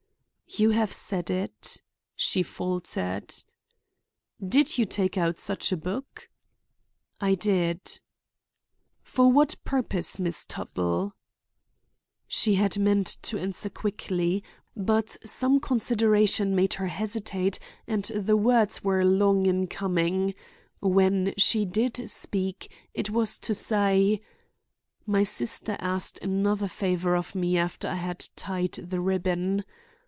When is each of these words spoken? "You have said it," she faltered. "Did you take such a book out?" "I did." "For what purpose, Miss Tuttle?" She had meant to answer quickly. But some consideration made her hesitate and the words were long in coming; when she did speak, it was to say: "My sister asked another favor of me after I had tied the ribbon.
"You 0.53 0.71
have 0.71 0.91
said 0.91 1.29
it," 1.29 1.81
she 2.13 2.43
faltered. 2.43 3.33
"Did 4.45 4.77
you 4.77 4.83
take 4.83 5.17
such 5.37 5.71
a 5.71 5.77
book 5.77 6.27
out?" 7.21 7.25
"I 7.25 7.35
did." 7.35 8.01
"For 9.01 9.31
what 9.31 9.55
purpose, 9.63 10.19
Miss 10.19 10.45
Tuttle?" 10.45 11.15
She 12.27 12.55
had 12.55 12.77
meant 12.77 13.15
to 13.21 13.37
answer 13.39 13.69
quickly. 13.69 14.43
But 14.75 15.15
some 15.23 15.61
consideration 15.61 16.53
made 16.53 16.73
her 16.73 16.87
hesitate 16.87 17.57
and 17.87 18.03
the 18.03 18.35
words 18.35 18.83
were 18.83 19.05
long 19.05 19.45
in 19.45 19.67
coming; 19.67 20.35
when 20.81 21.33
she 21.37 21.63
did 21.63 22.09
speak, 22.09 22.69
it 22.93 23.09
was 23.09 23.37
to 23.39 23.53
say: 23.55 24.19
"My 25.05 25.23
sister 25.23 25.77
asked 25.79 26.19
another 26.21 26.67
favor 26.67 27.15
of 27.15 27.35
me 27.35 27.57
after 27.57 27.87
I 27.87 27.95
had 27.95 28.27
tied 28.35 28.73
the 28.73 28.99
ribbon. 28.99 29.63